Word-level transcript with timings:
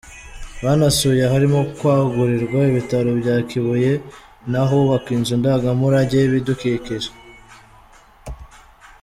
Banasuye 0.63 1.21
aharimo 1.27 1.59
kwagurirwa 1.77 2.59
ibitaro 2.71 3.11
bya 3.21 3.35
Kibuye, 3.49 3.91
n’ahubakwa 4.51 5.11
inzu 5.17 5.33
ndangamurage 5.41 6.15
y’ibidukikije. 6.19 7.09